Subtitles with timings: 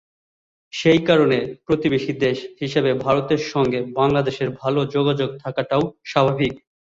[0.73, 6.53] সেই কারণে প্রতিবেশী দেশ হিসেবে ভারতের সঙ্গে বাংলাদেশের ভালো যোগাযোগ থাকাটাও স্বাভাবিক।